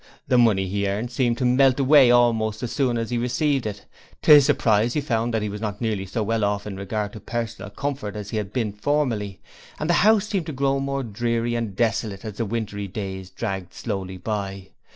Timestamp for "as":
2.63-2.71, 2.97-3.11, 8.15-8.31, 12.25-12.37